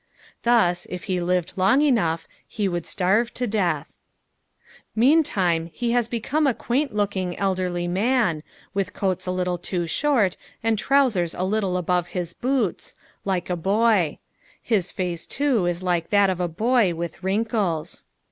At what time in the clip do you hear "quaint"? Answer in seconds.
6.55-6.95